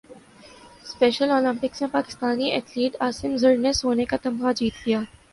[0.85, 4.99] special olympics میں Pakistani athlete Asim Zar نے سونے کا تمغہ جیت لیا